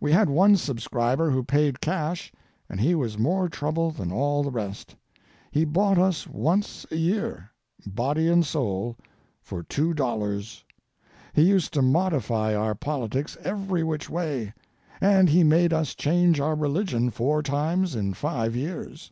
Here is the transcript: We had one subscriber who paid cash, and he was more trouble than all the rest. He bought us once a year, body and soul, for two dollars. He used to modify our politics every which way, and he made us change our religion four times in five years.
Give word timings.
We 0.00 0.12
had 0.12 0.30
one 0.30 0.54
subscriber 0.56 1.28
who 1.32 1.42
paid 1.42 1.80
cash, 1.80 2.30
and 2.70 2.78
he 2.80 2.94
was 2.94 3.18
more 3.18 3.48
trouble 3.48 3.90
than 3.90 4.12
all 4.12 4.44
the 4.44 4.52
rest. 4.52 4.94
He 5.50 5.64
bought 5.64 5.98
us 5.98 6.24
once 6.24 6.86
a 6.92 6.96
year, 6.96 7.50
body 7.84 8.28
and 8.28 8.46
soul, 8.46 8.96
for 9.42 9.64
two 9.64 9.92
dollars. 9.92 10.64
He 11.32 11.42
used 11.42 11.72
to 11.72 11.82
modify 11.82 12.54
our 12.54 12.76
politics 12.76 13.36
every 13.42 13.82
which 13.82 14.08
way, 14.08 14.54
and 15.00 15.28
he 15.30 15.42
made 15.42 15.72
us 15.72 15.96
change 15.96 16.38
our 16.38 16.54
religion 16.54 17.10
four 17.10 17.42
times 17.42 17.96
in 17.96 18.14
five 18.14 18.54
years. 18.54 19.10